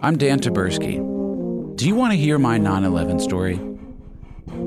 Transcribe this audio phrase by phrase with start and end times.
[0.00, 0.96] I'm Dan Taberski.
[1.76, 3.60] Do you want to hear my 9 11 story?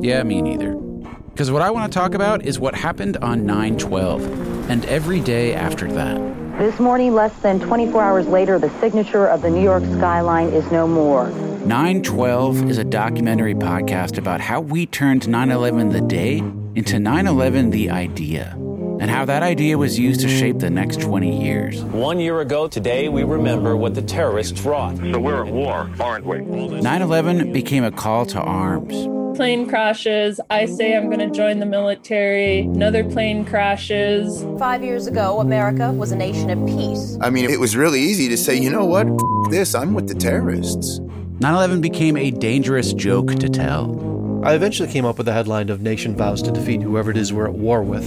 [0.00, 0.74] Yeah, me neither.
[0.74, 5.20] Because what I want to talk about is what happened on 9 12 and every
[5.20, 6.18] day after that.
[6.58, 10.68] This morning, less than 24 hours later, the signature of the New York skyline is
[10.72, 11.30] no more.
[11.30, 16.38] 912 is a documentary podcast about how we turned 9 11 the day
[16.74, 18.56] into 9 11 the idea,
[19.00, 21.82] and how that idea was used to shape the next 20 years.
[21.82, 24.98] One year ago today, we remember what the terrorists wrought.
[24.98, 26.40] So we're at war, aren't we?
[26.40, 29.08] 9 11 became a call to arms.
[29.36, 30.38] Plane crashes.
[30.50, 32.60] I say I'm going to join the military.
[32.60, 34.44] Another plane crashes.
[34.58, 37.16] Five years ago, America was a nation of peace.
[37.22, 39.06] I mean, it was really easy to say, you know what?
[39.06, 40.98] F- this, I'm with the terrorists.
[41.40, 44.09] 9 11 became a dangerous joke to tell.
[44.42, 47.30] I eventually came up with the headline of Nation vows to defeat whoever it is
[47.32, 48.04] we're at war with.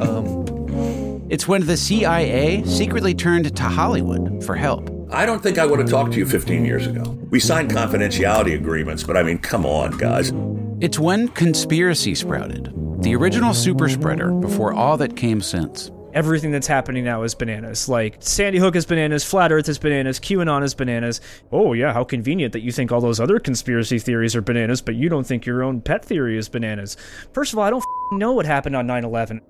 [0.00, 4.90] um, It's when the CIA secretly turned to Hollywood for help.
[5.12, 7.02] I don't think I would have talked to you 15 years ago.
[7.30, 10.32] We signed confidentiality agreements, but I mean, come on, guys.
[10.80, 15.90] It's when conspiracy sprouted, the original super spreader before all that came since.
[16.16, 17.90] Everything that's happening now is bananas.
[17.90, 21.20] Like Sandy Hook is bananas, Flat Earth is bananas, QAnon is bananas.
[21.52, 24.94] Oh yeah, how convenient that you think all those other conspiracy theories are bananas, but
[24.94, 26.96] you don't think your own pet theory is bananas.
[27.34, 29.42] First of all, I don't f***ing know what happened on 9/11.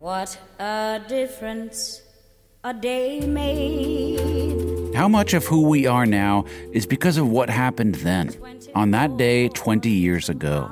[0.00, 2.02] What a difference
[2.64, 4.92] a day made.
[4.96, 8.34] How much of who we are now is because of what happened then,
[8.74, 10.68] on that day 20 years ago?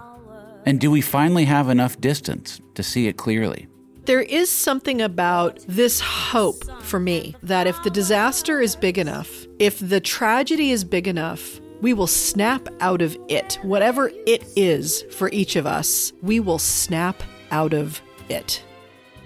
[0.66, 3.68] And do we finally have enough distance to see it clearly?
[4.06, 9.46] There is something about this hope for me that if the disaster is big enough,
[9.58, 13.58] if the tragedy is big enough, we will snap out of it.
[13.62, 18.62] Whatever it is for each of us, we will snap out of it.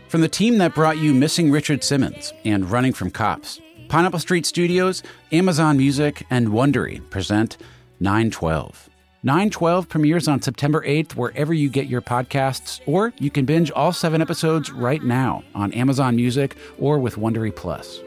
[0.07, 4.47] From the team that brought you Missing Richard Simmons and Running from Cops, Pineapple Street
[4.47, 7.57] Studios, Amazon Music, and Wondery present
[7.99, 8.89] 912.
[9.23, 13.93] 912 premieres on September 8th wherever you get your podcasts, or you can binge all
[13.93, 18.01] seven episodes right now on Amazon Music or with Wondery Plus.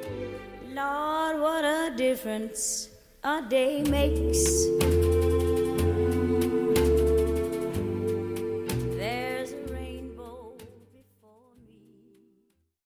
[0.69, 2.89] Lord, what a difference
[3.23, 5.00] a day makes.